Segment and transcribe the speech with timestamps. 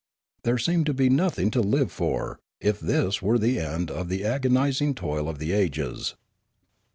[0.41, 4.25] There seemed to be nothing to live for, if this were the end of the
[4.25, 6.15] agonising toil of the ages.